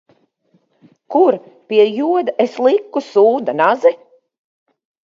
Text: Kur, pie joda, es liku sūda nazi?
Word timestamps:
Kur, 1.15 1.37
pie 1.67 1.85
joda, 1.99 2.35
es 2.47 2.59
liku 2.65 3.07
sūda 3.11 3.61
nazi? 3.63 3.97